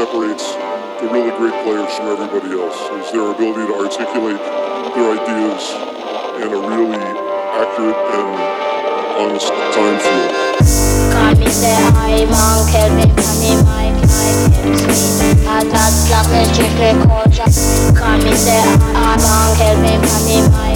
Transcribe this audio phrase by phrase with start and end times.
[0.00, 0.54] separates
[1.04, 4.40] the really great players from everybody else is their ability to articulate
[4.96, 5.60] their ideas
[6.40, 6.96] in a really
[7.60, 8.32] accurate and
[9.20, 10.32] honest time frame.
[11.12, 14.00] Come say I'm on Kelvin Funny Mike
[15.44, 17.52] I got slap the chicken culture
[17.92, 18.64] Come say
[18.96, 20.70] I'm on Kelvin Funny Mike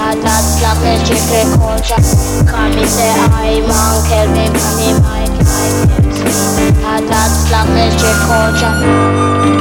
[0.00, 1.98] Հատածլապես չեքրեք հոճա
[2.50, 3.08] Քանիս է
[3.42, 5.34] այմ անքեր մի մանի մայք
[6.86, 9.59] Հատածլապես չեք հոճա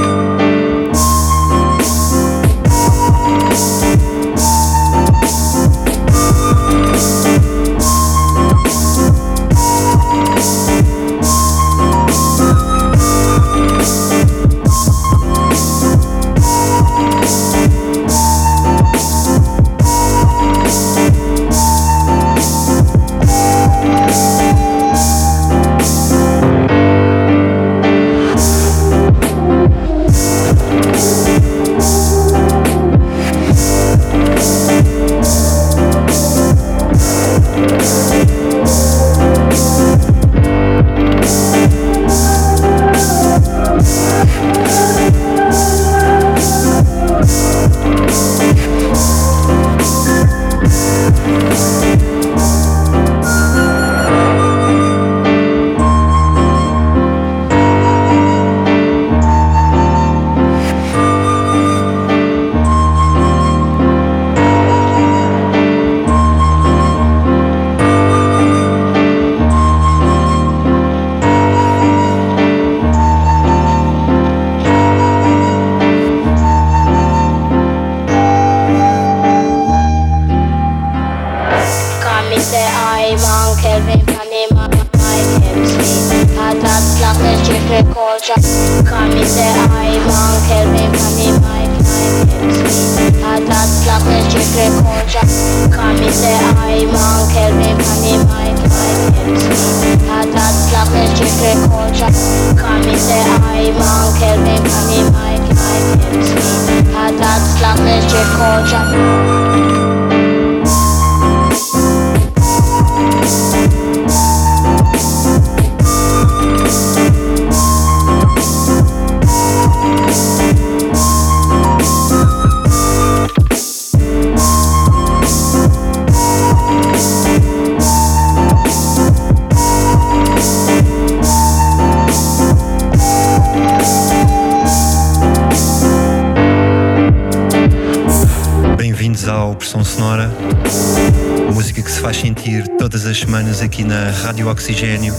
[143.59, 145.13] semanas aqui na Rádio Oxigênio.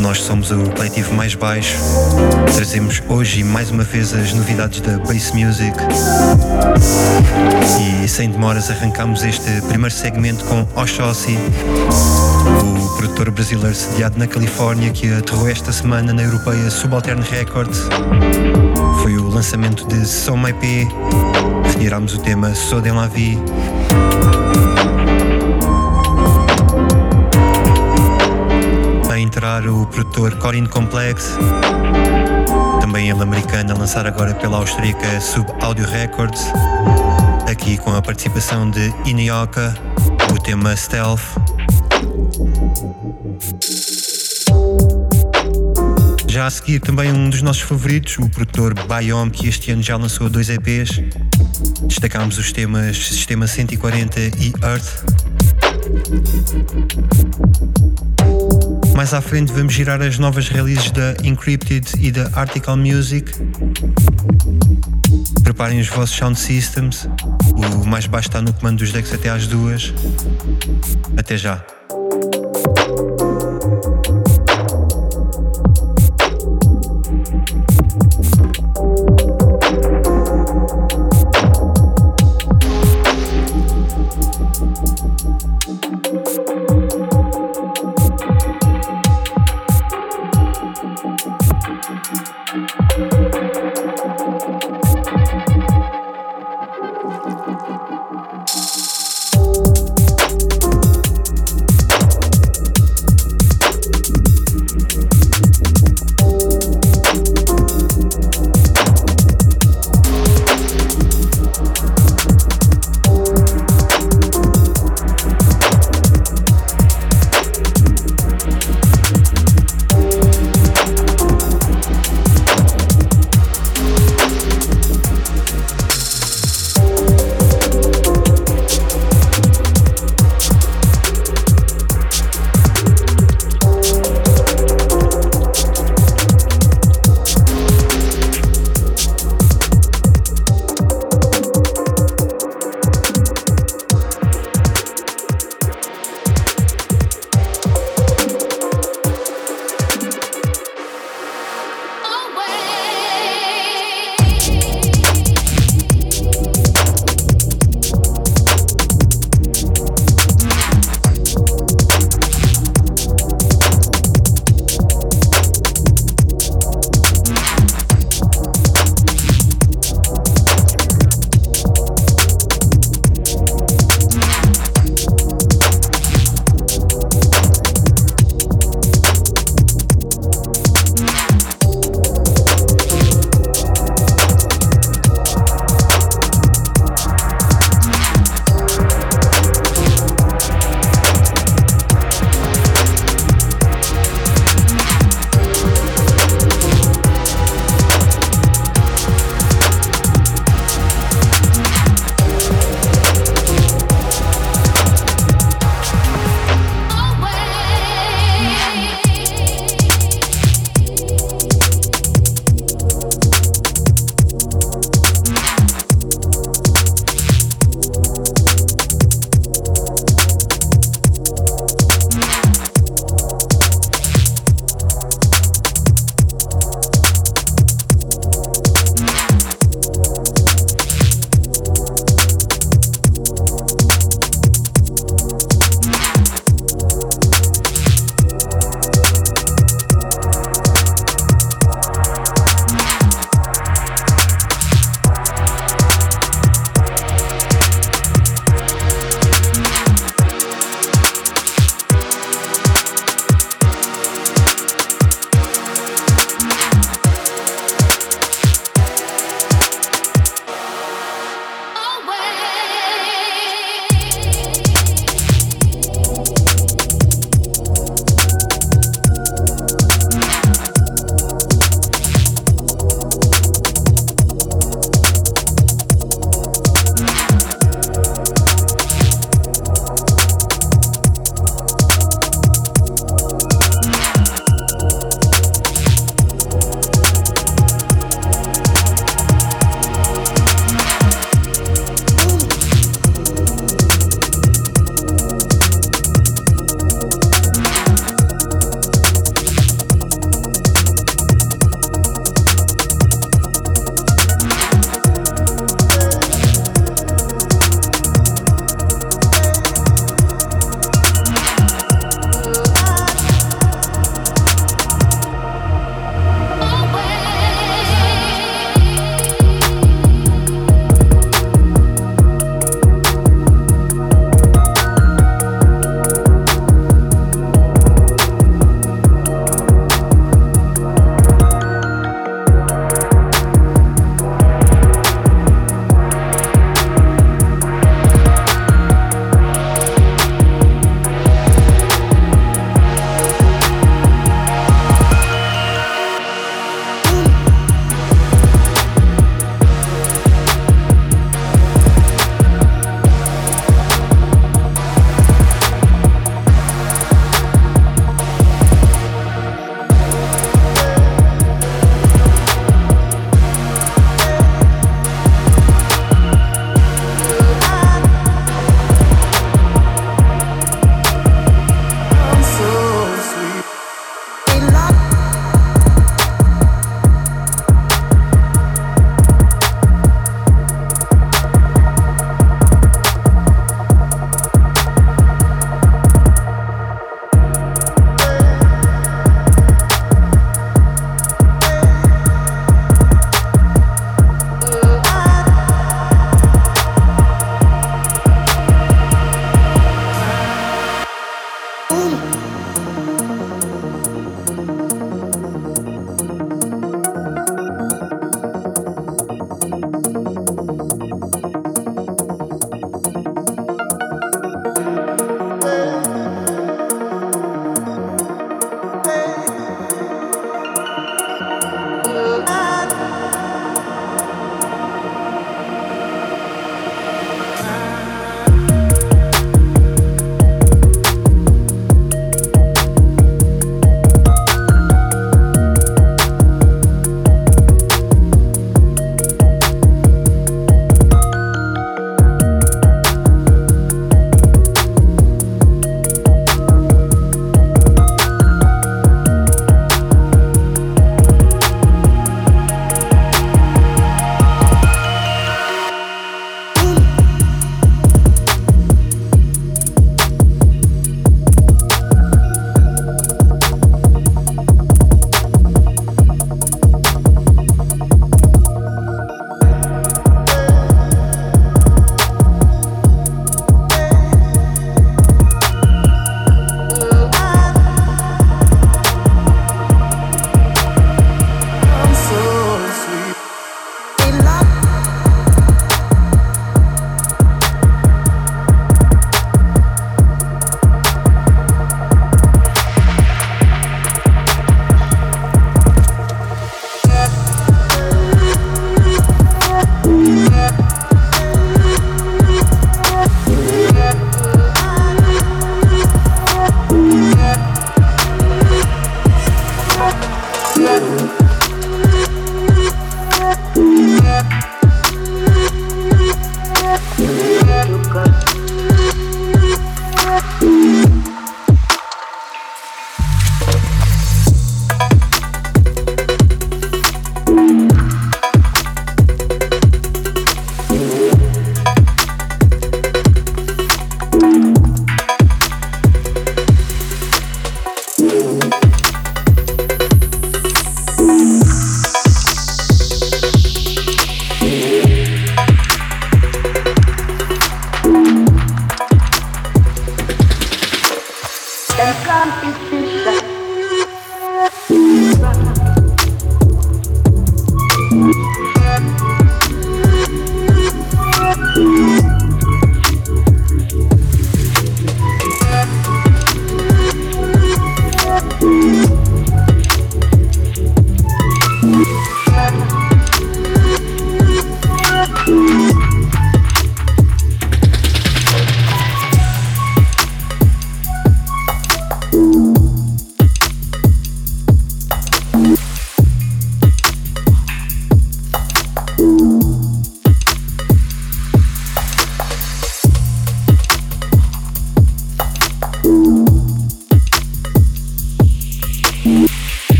[0.00, 1.76] Nós somos o coletivo mais baixo.
[2.54, 5.76] Trazemos hoje mais uma vez as novidades da Bass Music.
[8.02, 11.38] E sem demoras arrancamos este primeiro segmento com Oshossi,
[12.62, 17.80] o produtor brasileiro sediado na Califórnia que aterrou esta semana na europeia Subaltern Records.
[19.02, 20.86] Foi o lançamento de Som IP.
[21.64, 23.38] Retirámos o tema Sode en la Vie.
[29.34, 31.36] Entrar o produtor Corin Complex,
[32.80, 36.40] também ele americano, a lançar agora pela austríaca Sub Audio Records,
[37.50, 39.76] aqui com a participação de Inioka,
[40.32, 41.20] o tema Stealth,
[46.28, 49.96] Já a seguir, também um dos nossos favoritos, o produtor Biome, que este ano já
[49.96, 51.00] lançou dois EPs.
[51.88, 55.04] Destacámos os temas Sistema 140 e Earth.
[58.94, 63.30] Mais à frente vamos girar as novas releases da Encrypted e da Article Music.
[65.42, 67.08] Preparem os vossos sound systems.
[67.82, 69.92] O mais baixo está no comando dos decks até às duas.
[71.16, 71.64] Até já.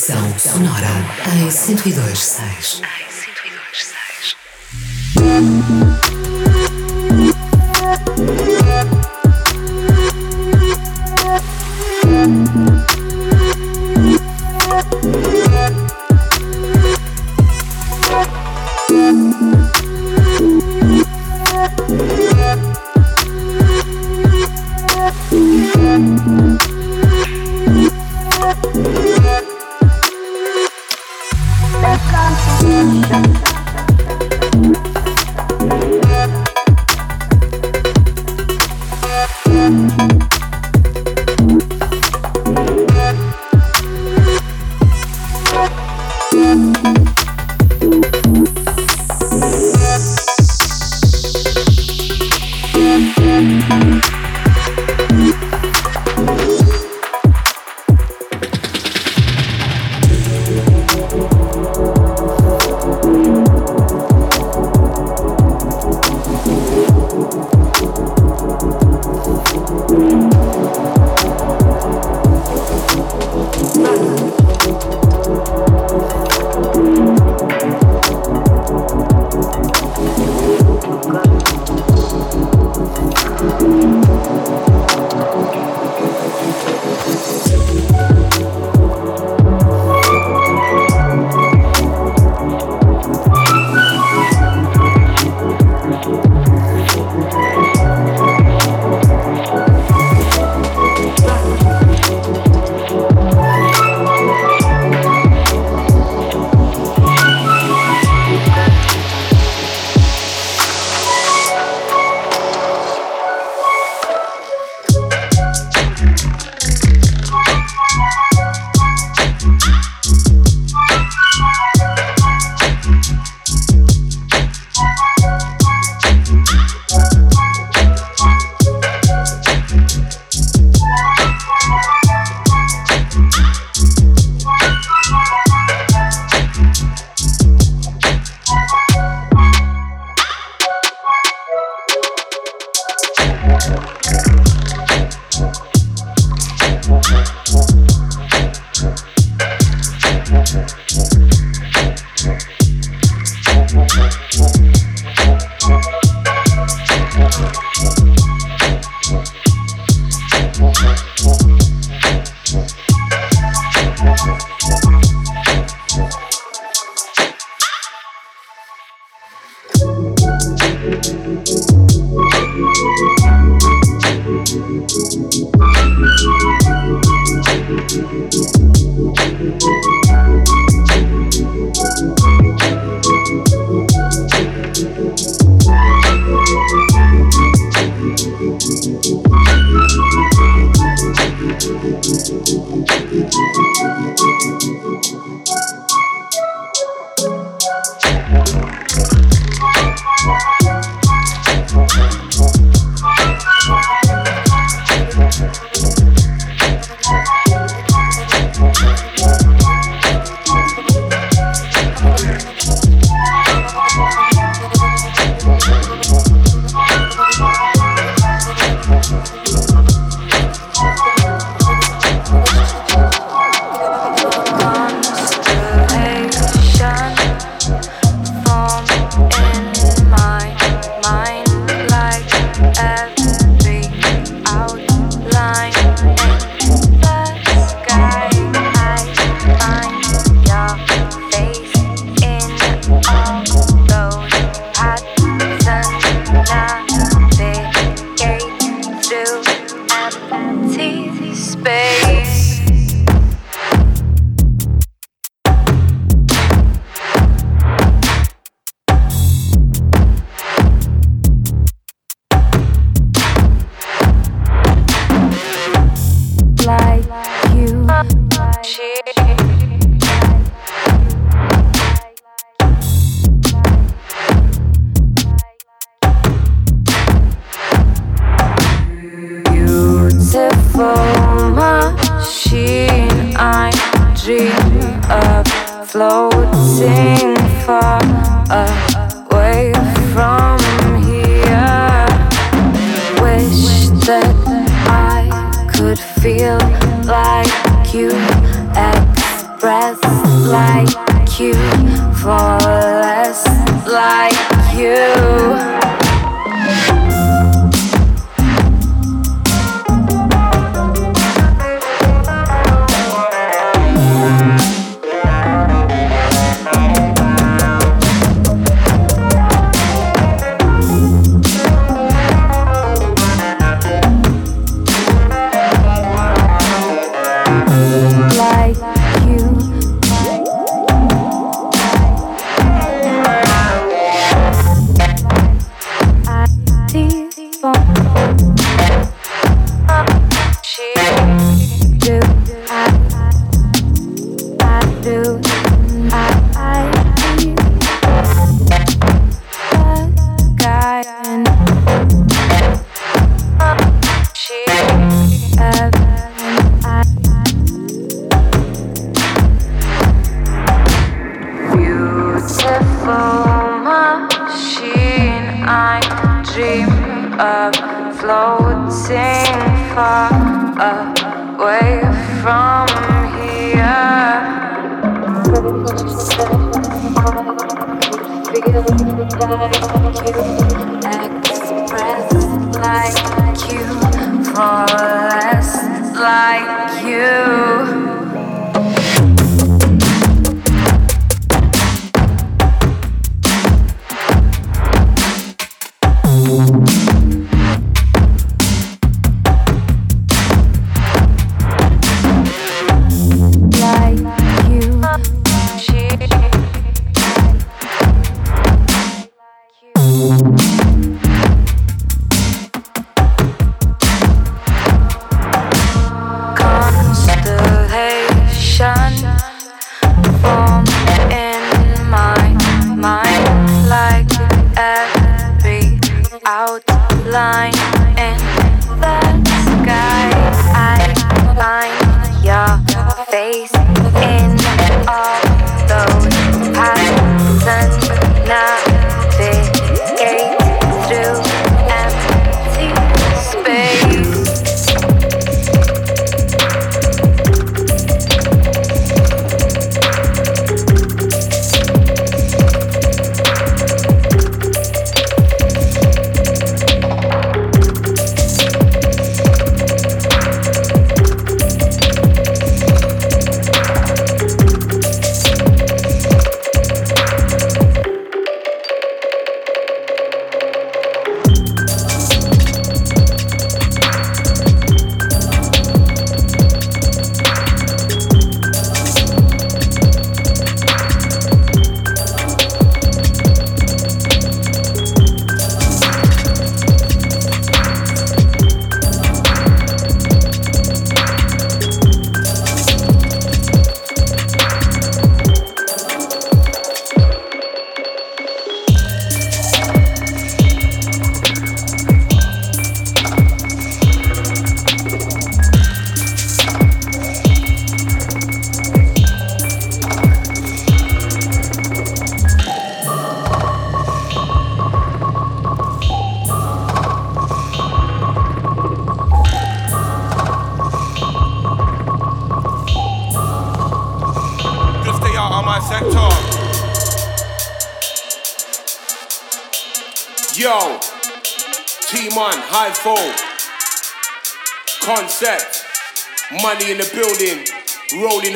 [0.00, 0.88] Estação Sonora
[1.36, 2.80] em 102.6.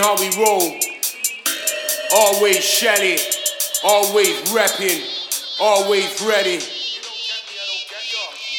[0.04, 0.76] how we roll.
[2.12, 3.16] Always shelly,
[3.82, 5.00] always repping,
[5.58, 6.60] always ready.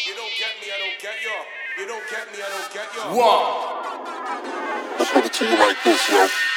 [0.08, 1.38] You don't get me, I don't get you.
[1.78, 3.02] You don't get me, I don't get you.
[3.16, 3.44] What?
[4.98, 6.55] Let's put it to you like this, yo.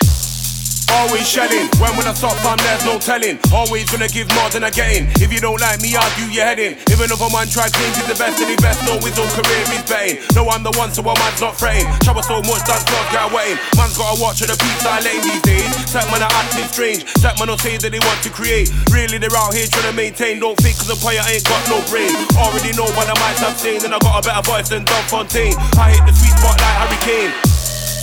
[0.96, 1.68] Always shelling.
[1.76, 3.36] When when I stop, fam, there's no telling.
[3.52, 5.12] Always gonna give more than I getting.
[5.20, 6.80] If you don't like me, argue your head in.
[6.88, 9.62] If another man try claim he's the best, then he best know his own career
[9.68, 10.24] he's betting.
[10.32, 11.84] No, I'm the one, so a man's not fraying.
[12.00, 13.60] Trouble so much, that's not get waiting.
[13.76, 15.68] Man's gotta watch for the peace I lane these days.
[15.92, 17.04] That man are acting strange.
[17.20, 18.72] That man don't say that they want to create.
[18.88, 20.40] Really, they're out here trying to maintain.
[20.40, 22.12] Don't think cause a player ain't got no brain.
[22.40, 25.04] Already know by the mics I've seen, and I got a better voice than Don
[25.12, 25.52] Fontaine.
[25.76, 27.32] I hit the sweet spot like Harry Kane.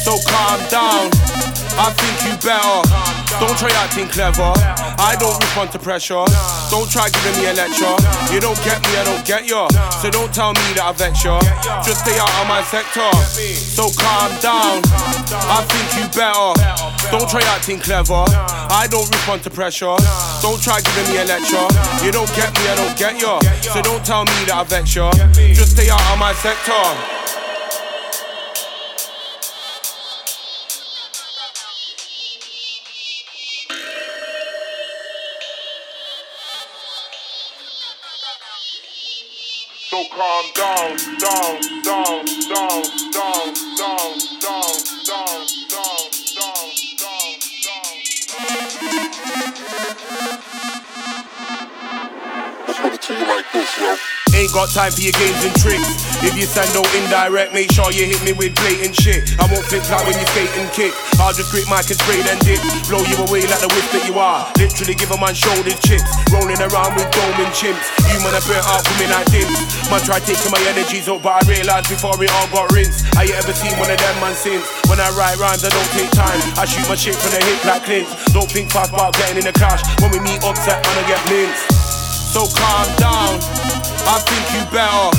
[0.06, 1.65] So calm down.
[1.78, 2.88] I think you better.
[3.40, 4.54] Don't try acting clever.
[4.96, 6.24] I don't respond to pressure.
[6.72, 7.96] Don't try giving me a lecture.
[8.32, 9.68] You don't get me, I don't get you.
[10.00, 11.36] So don't tell me that I vex you.
[11.84, 13.12] Just stay out of my sector.
[13.60, 14.80] So calm down.
[15.52, 16.56] I think you better.
[17.12, 18.24] Don't try acting clever.
[18.72, 20.00] I don't respond to pressure.
[20.40, 21.68] Don't try giving me a lecture.
[22.08, 23.36] You don't get me, I don't get you.
[23.60, 25.12] So don't tell me that I vex you.
[25.52, 27.25] Just stay out of my sector.
[40.10, 44.66] Calm down, down, down, down, down, down, down,
[45.06, 47.30] down, down, down, down,
[47.64, 47.96] down.
[52.68, 54.15] Let's put it to you like this, yo.
[54.34, 55.86] Ain't got time for your games and tricks.
[56.26, 59.32] If you send no indirect, make sure you hit me with blatant shit.
[59.38, 60.92] I won't flip like when you skate and kick.
[61.22, 62.60] I'll just grip mic and spray then dip.
[62.90, 64.50] Blow you away like the whip that you are.
[64.60, 66.10] Literally give a man shoulder chips.
[66.34, 67.86] Rolling around with dome and chimps.
[68.12, 69.48] You man, I burnt out for me like this.
[69.88, 73.08] Man, try taking my energies up, but I realized before it all got rinsed.
[73.16, 74.68] I ain't ever seen one of them man since.
[74.92, 76.40] When I write rhymes, I don't take time.
[76.60, 78.10] I shoot my shit from the hip like Clint.
[78.36, 79.80] Don't think fast about getting in the clash.
[80.04, 81.72] When we meet upset, man, I get minced.
[82.36, 83.85] So calm down.
[84.04, 85.10] I think you better.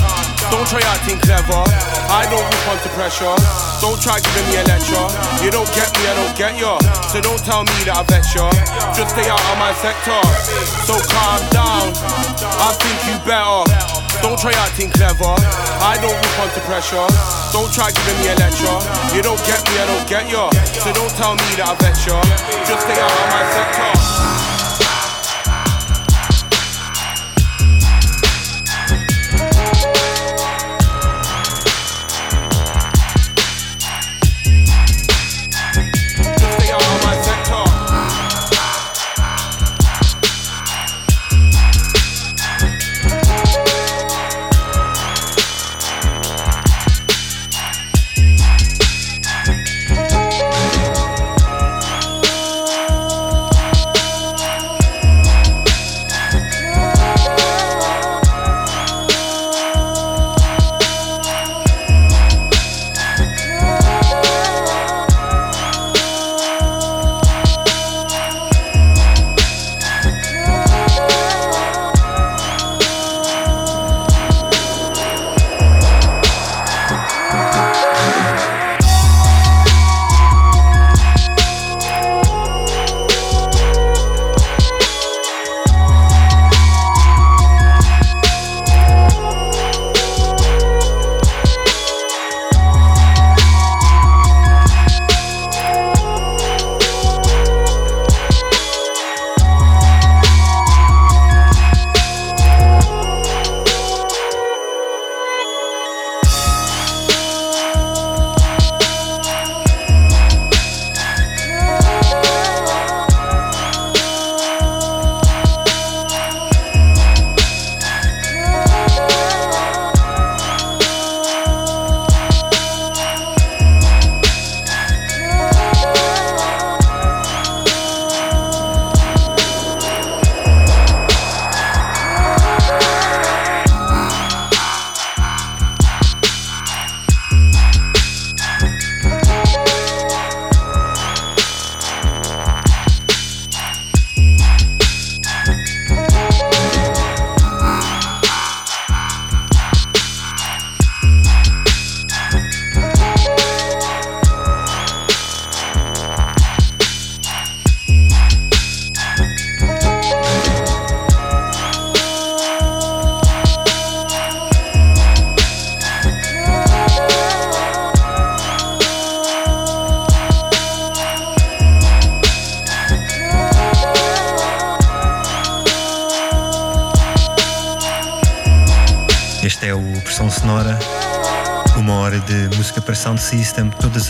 [0.53, 1.59] Don't try acting clever.
[2.07, 3.35] I don't respond to pressure.
[3.83, 5.07] Don't try giving me a lecture.
[5.43, 6.71] You don't get me, I don't get you.
[7.11, 8.47] So don't tell me that I vex you.
[8.95, 10.21] Just stay out of my sector.
[10.87, 11.91] So calm down.
[12.63, 13.67] I think you better.
[14.23, 15.35] Don't try acting clever.
[15.83, 17.07] I don't respond to pressure.
[17.51, 18.77] Don't try giving me a lecture.
[19.13, 20.47] You don't get me, I don't get you.
[20.79, 22.17] So don't tell me that I vex you.
[22.65, 24.46] Just stay out of my sector.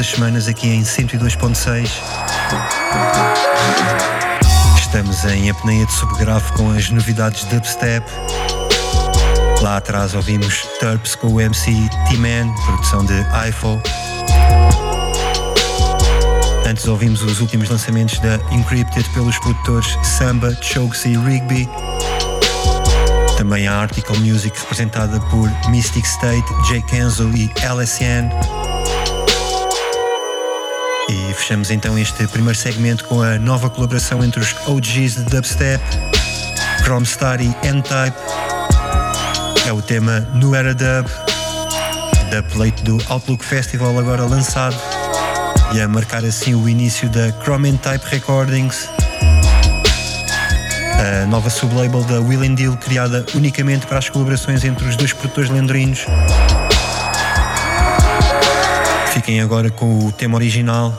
[0.08, 1.90] As semanas aqui em 102.6.
[4.80, 8.06] Estamos em apneia de subgrave com as novidades de dubstep.
[9.62, 11.72] Lá atrás ouvimos Turps com o MC
[12.10, 13.16] T-Man, produção de
[13.50, 13.82] iPhone.
[16.66, 21.70] Antes ouvimos os últimos lançamentos da Encrypted pelos produtores Samba, Chokes e Rigby.
[23.38, 28.57] Também a Article Music representada por Mystic State, Jay Kenzo e LSN.
[31.10, 35.82] E fechamos então este primeiro segmento com a nova colaboração entre os OGs de dubstep,
[36.84, 38.18] Chrome Star e N-Type.
[39.66, 41.08] É o tema New Era Dub,
[42.30, 44.76] da plate do Outlook Festival agora lançado
[45.74, 48.90] e a marcar assim o início da Chrome N-Type Recordings,
[51.24, 55.50] a nova sublabel da Will Deal criada unicamente para as colaborações entre os dois produtores
[55.50, 56.06] lendrinos
[59.18, 60.94] Fiquem agora com o tema original,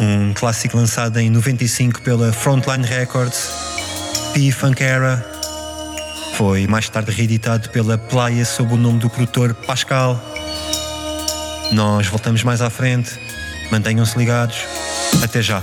[0.00, 3.48] um clássico lançado em 95 pela Frontline Records,
[4.34, 5.24] P Funk Era.
[6.34, 10.20] Foi mais tarde reeditado pela Playa sob o nome do produtor Pascal.
[11.70, 13.16] Nós voltamos mais à frente.
[13.70, 14.64] Mantenham-se ligados.
[15.22, 15.62] Até já.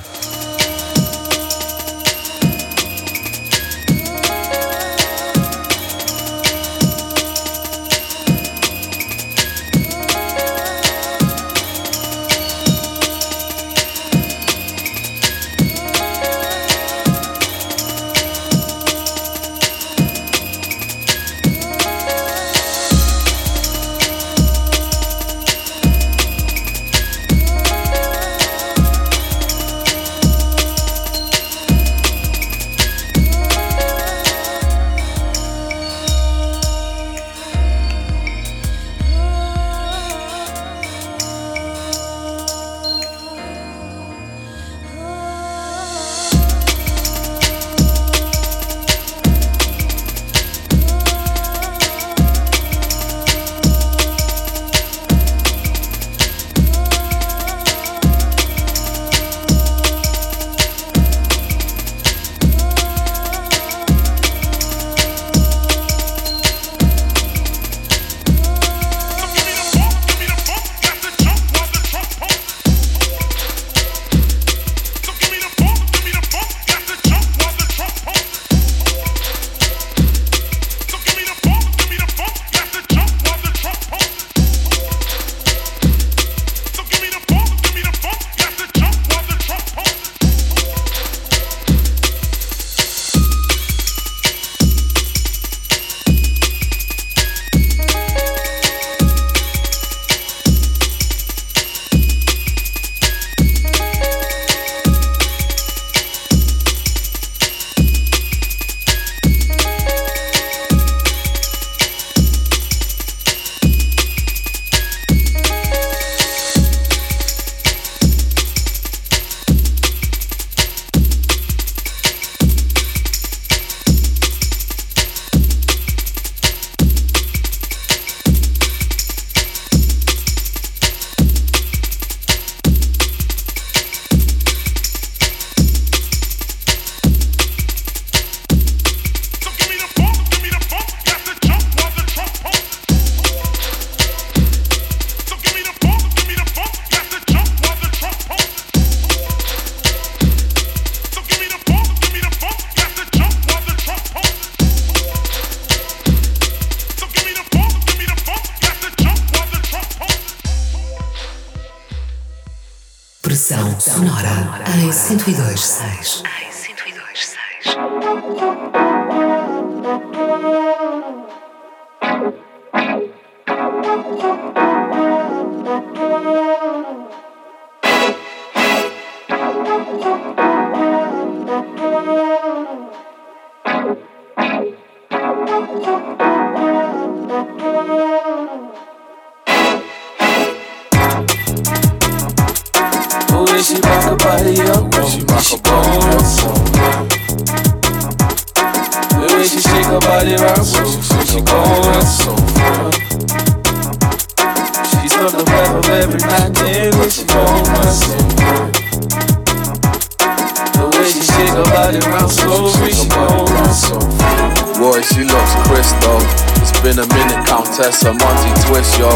[217.73, 219.09] Tessa, Monty Twist, yo.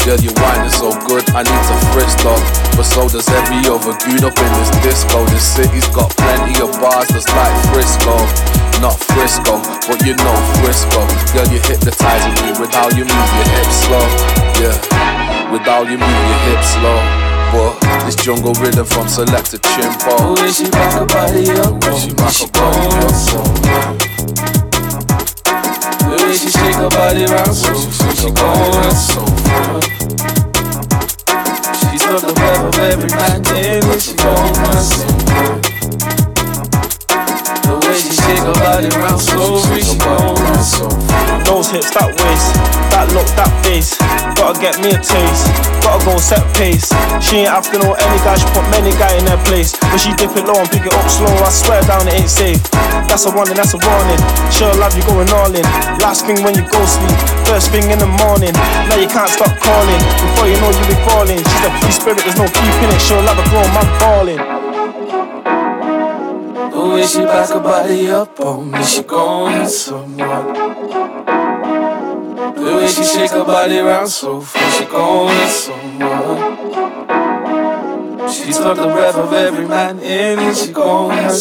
[0.00, 2.40] Girl, you whining so good, I need to frisk though.
[2.72, 5.28] But so does every other goon up in this disco.
[5.28, 8.16] This city's got plenty of bars that's like Frisco.
[8.80, 11.04] Not Frisco, but you know Frisco.
[11.36, 14.06] Girl, you hypnotizing me with how you move your hips slow.
[14.56, 16.96] Yeah, with how you move your hips slow.
[17.52, 17.76] But
[18.08, 20.32] this jungle rhythm from Selector Chimpo.
[20.32, 24.67] When she back her body up, when she back her body up
[26.16, 29.80] way she shake her body round so she going so far.
[31.74, 33.10] She's not the better of every
[33.56, 35.42] in it, she somewhere.
[35.42, 35.77] The way she
[38.38, 40.36] shake her body round slowly, she gon'
[41.44, 42.48] Those hips, that waist,
[42.92, 43.96] that look, that face.
[44.36, 45.48] Gotta get me a taste,
[45.80, 46.92] gotta go set pace.
[47.24, 49.72] She ain't after no any guy, she put many guy in their place.
[49.80, 52.30] But she dip it low and pick it up slow, I swear down it ain't
[52.30, 52.60] safe.
[53.08, 54.20] That's a warning, that's a warning.
[54.52, 55.64] She'll love you going all in.
[55.98, 57.16] Last thing when you go sleep,
[57.48, 58.52] first thing in the morning.
[58.92, 60.00] Now you can't stop calling.
[60.20, 61.40] Before you know you be falling.
[61.40, 63.00] She's a free spirit, there's no keeping it.
[63.00, 64.67] She'll love a grown man falling.
[67.08, 70.52] She back her body up on me, she hit someone.
[72.54, 76.38] The way she shake her body round so fast, she gon' hit someone.
[78.30, 81.32] She took the breath of every man in and she gon' hurt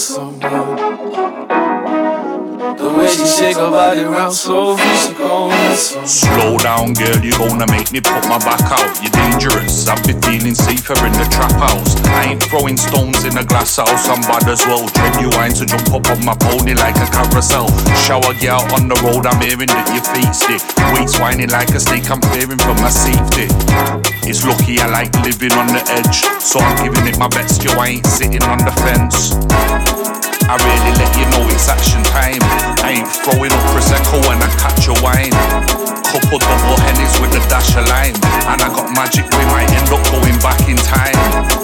[3.27, 6.07] shake her body round far, she gon' hurt.
[6.07, 8.87] Slow down, girl, you gonna make me put my back out.
[9.03, 11.99] You're dangerous, I've been feeling safer in the trap house.
[12.15, 14.87] I ain't throwing stones in a glass house, I'm bad as well.
[14.87, 17.67] Genuine to jump up on my pony like a carousel.
[18.07, 20.63] Shower girl on the road, I'm hearing that your feet stick.
[20.95, 23.51] Waist whining like a snake, I'm fearing for my safety.
[24.23, 27.63] It's lucky I like living on the edge, so I'm giving it my best.
[27.63, 29.35] Yo, I ain't sitting on the fence.
[30.47, 32.39] I really let you know it's action time.
[32.79, 35.33] I ain't throwing up prosecco when I catch a wine.
[36.07, 38.15] Couple double hennies with a dash of lime,
[38.47, 39.25] and I got magic.
[39.27, 41.17] We might end up going back in time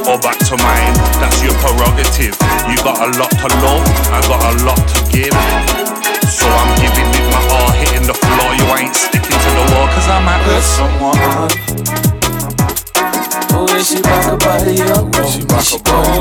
[0.07, 0.93] or back to mine.
[1.21, 2.35] That's your prerogative.
[2.67, 5.35] You got a lot to love, I got a lot to give.
[6.27, 8.51] So I'm giving it my all, hitting the floor.
[8.57, 11.17] You ain't sticking to the wall, cause I might hurt someone.
[13.67, 16.19] Way she back her body up, oh, she back her body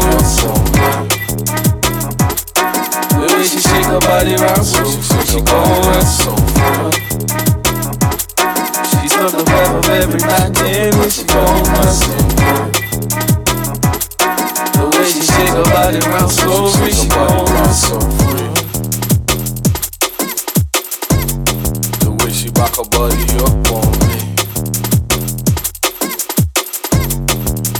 [1.76, 1.81] up.
[3.42, 4.84] The way she shake her body round so
[5.24, 6.92] she gon' hurt someone.
[8.86, 10.22] She took the breath of every
[10.70, 12.70] in and she gon' hurt someone.
[14.78, 18.54] The way she shake her body round so she gon' hurt someone.
[21.98, 24.18] The way she back her body up on me.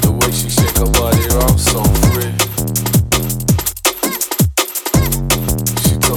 [0.03, 2.12] The way she shake her body around so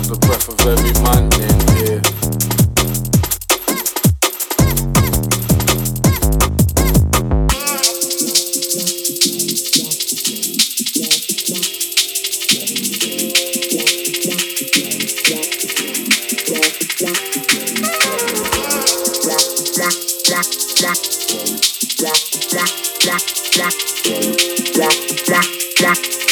[0.07, 2.15] The breath of every man in here.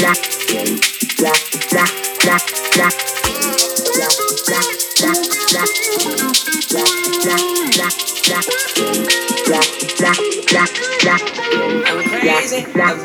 [0.05, 0.42] I'm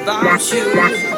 [0.09, 1.18] about you.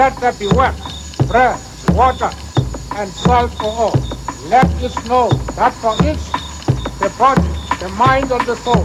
[0.00, 0.74] Let there be work,
[1.28, 2.30] bread, water,
[2.96, 3.94] and salt for all.
[4.48, 6.32] Let us know that for each,
[6.98, 7.42] the body,
[7.78, 8.84] the mind, and the soul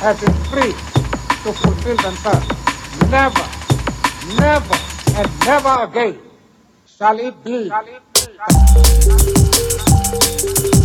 [0.00, 0.72] has been free
[1.44, 2.48] to fulfill themselves.
[3.10, 3.46] Never,
[4.40, 4.76] never,
[5.14, 6.18] and never again
[6.86, 7.68] shall it be.
[7.68, 8.02] Shall it
[10.72, 10.75] be.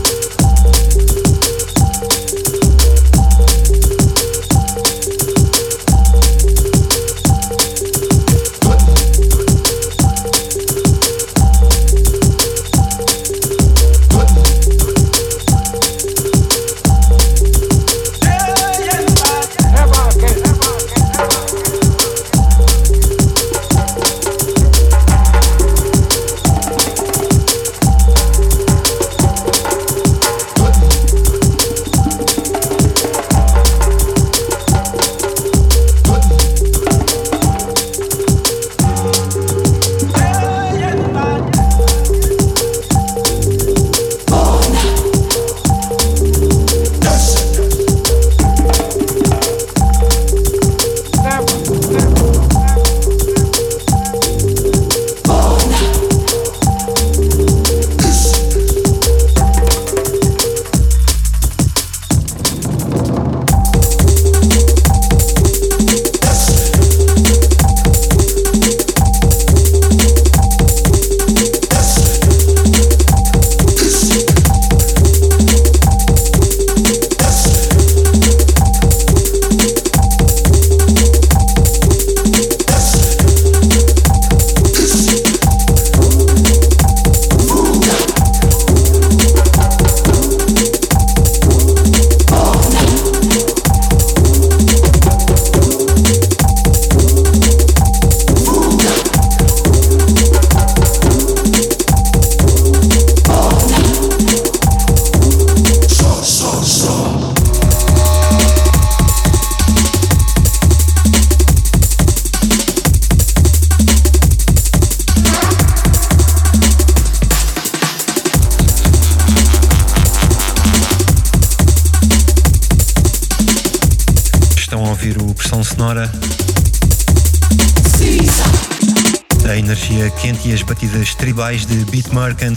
[131.42, 132.56] De Beat Merchant.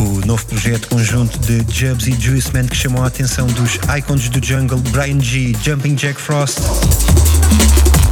[0.00, 4.28] O novo projeto conjunto de Jubs e Juice Man que chamou a atenção dos icons
[4.28, 6.58] do jungle Brian G, Jumping Jack Frost.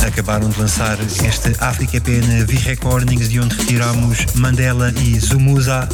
[0.06, 2.06] Acabaram de lançar este Africa EP
[2.46, 5.88] V-Recordings, de onde retiramos Mandela e Zumuza.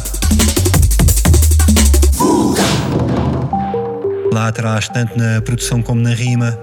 [4.31, 6.57] Lá atrás, tanto na produção como na rima,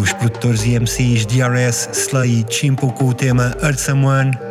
[0.00, 4.47] os produtores e MCs DRS, Slay e Chimpo com o tema Earth Someone.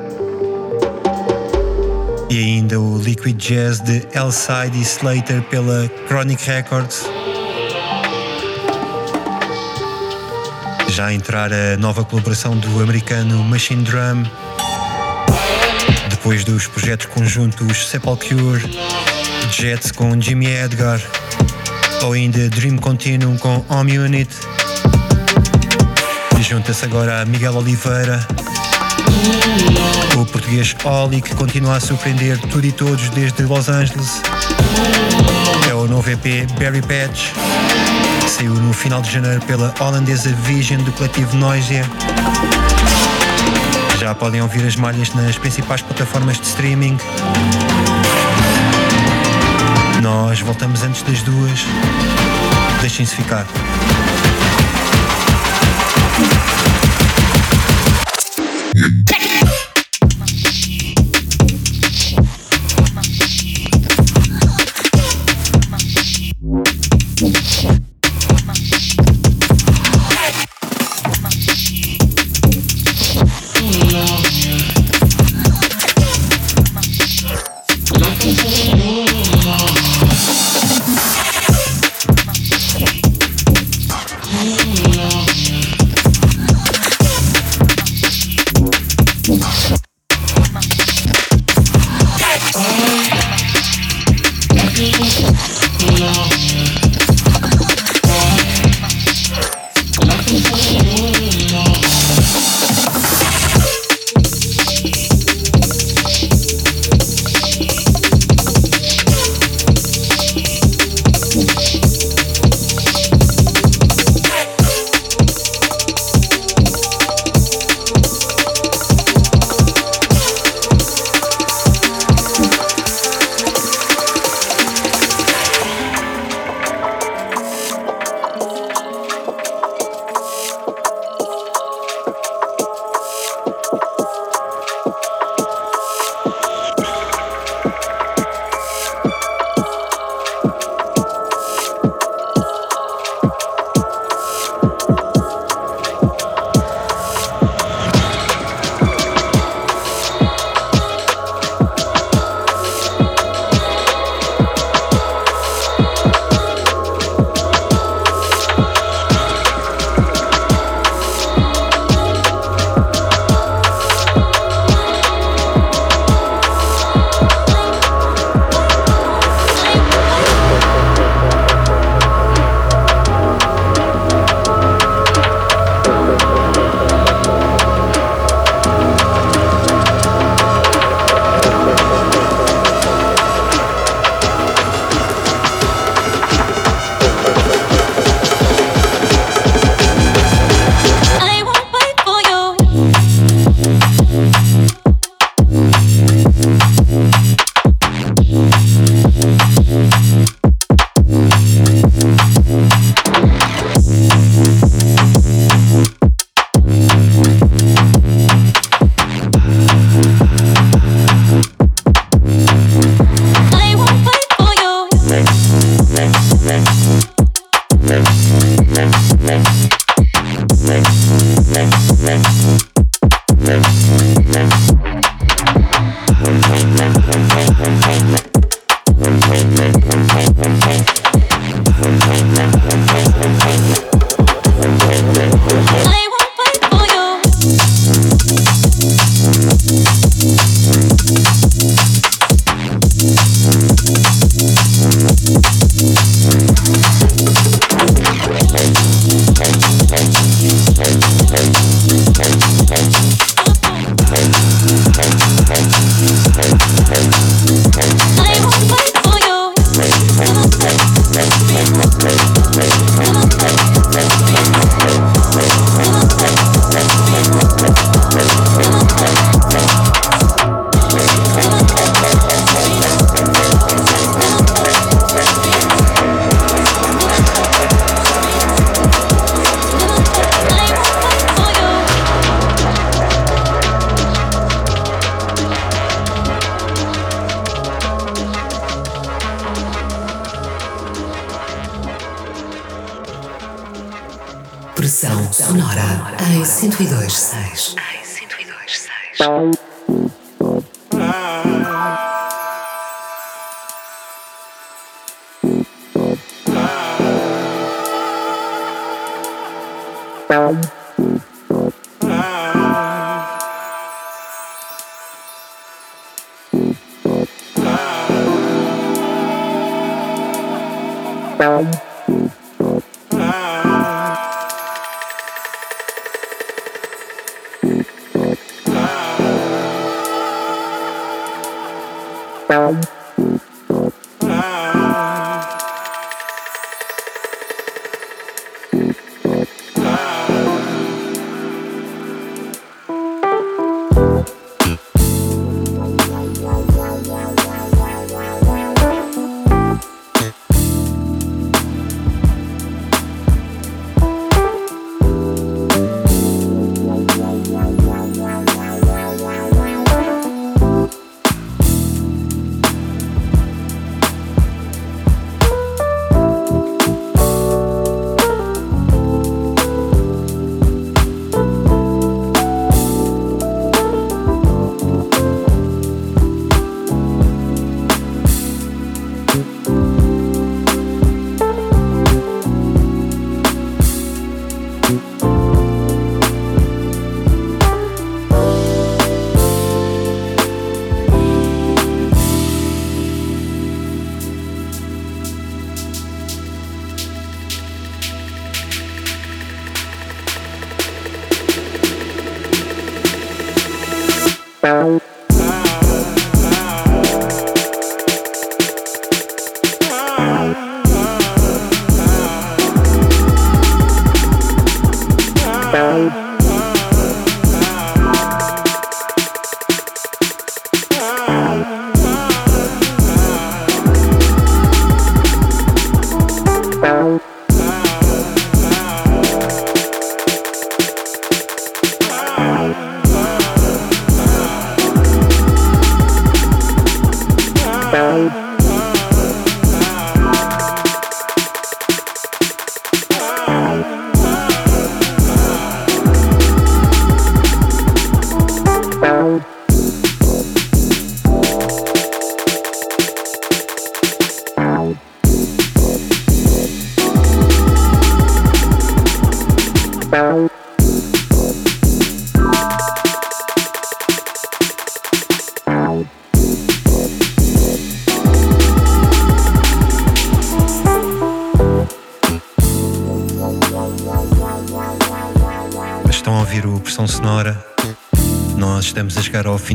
[2.29, 7.05] E ainda o Liquid Jazz de Elside e Slater pela Chronic Records.
[10.89, 14.23] Já a entrar a nova colaboração do americano Machine Drum.
[16.09, 18.63] Depois dos projetos conjuntos Sepulture,
[19.51, 20.99] Jets com Jimmy Edgar.
[22.03, 24.29] ou ainda Dream Continuum com Home Unit.
[26.41, 28.25] Junta-se agora a Miguel Oliveira,
[30.15, 34.21] o português Oli que continua a surpreender tudo e todos desde Los Angeles.
[35.69, 37.31] É o novo EP Berry Patch,
[38.23, 41.85] que saiu no final de janeiro pela holandesa Vision do coletivo Noisia.
[43.99, 46.97] Já podem ouvir as malhas nas principais plataformas de streaming.
[50.01, 51.65] Nós voltamos antes das duas.
[52.81, 53.45] Deixem-se ficar.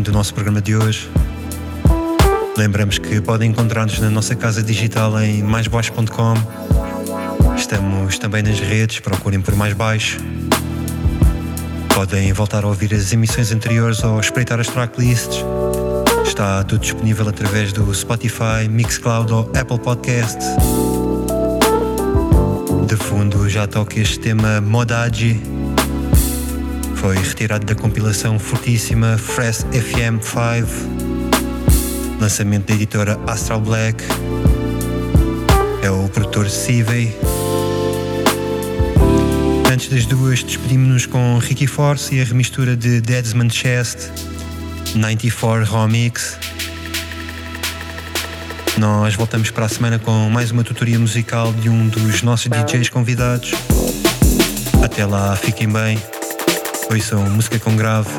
[0.02, 1.08] Fim do nosso programa de hoje.
[2.56, 6.34] Lembramos que podem encontrar-nos na nossa casa digital em maisbaixo.com.
[7.56, 10.18] Estamos também nas redes, procurem por Mais Baixo.
[11.94, 15.44] Podem voltar a ouvir as emissões anteriores ou espreitar as tracklists.
[16.26, 20.46] Está tudo disponível através do Spotify, Mixcloud ou Apple Podcasts.
[22.86, 25.40] De fundo já toca este tema Modagi
[27.02, 30.30] foi retirado da compilação fortíssima Fresh FM 5,
[32.20, 34.04] lançamento da editora Astral Black.
[35.82, 37.12] É o produtor Sivey.
[39.68, 44.08] Antes das duas, despedimos-nos com Ricky Force e a remistura de Deadsman Chest
[44.94, 46.38] 94 Remix.
[48.78, 52.90] Nós voltamos para a semana com mais uma tutoria musical de um dos nossos DJs
[52.90, 53.50] convidados.
[54.80, 55.98] Até lá, fiquem bem
[56.92, 58.10] ouçam música com grave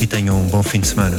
[0.00, 1.18] e tenham um bom fim de semana.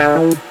[0.00, 0.49] Bye.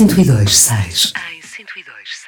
[0.00, 1.12] 102, 6.
[1.30, 2.19] Em 102,